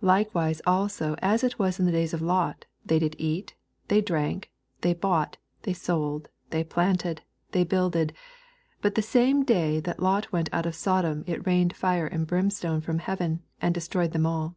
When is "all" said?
14.26-14.56